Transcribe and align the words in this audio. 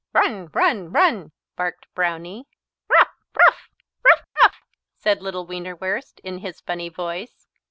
"Run, 0.13 0.47
run, 0.51 0.91
run!" 0.91 1.31
barked 1.55 1.85
Brownie. 1.93 2.47
"Rough, 2.89 3.13
rough 3.37 3.69
rough, 4.03 4.25
rough!" 4.41 4.61
said 4.97 5.21
little 5.21 5.45
Wienerwurst 5.45 6.19
in 6.21 6.39
his 6.39 6.59
funny 6.61 6.89
voice. 6.89 7.45